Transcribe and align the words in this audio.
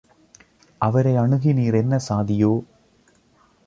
அவரை 0.81 1.13
அணுகி 1.15 1.53
நீர் 1.53 1.73
என்ன 1.73 1.99
சாதியோ? 2.09 2.53